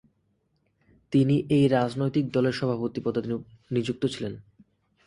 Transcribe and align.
তিনি 1.13 1.35
এই 1.49 1.65
রাজনৈতিক 1.67 2.25
দলের 2.31 2.51
সভাপতি 2.51 2.99
পদে 3.05 3.21
নিযুক্ত 3.71 4.03
ছিলেন। 4.05 4.33